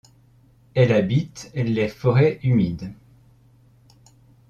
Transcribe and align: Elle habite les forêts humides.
Elle 0.73 0.93
habite 0.93 1.51
les 1.53 1.87
forêts 1.87 2.39
humides. 2.41 2.91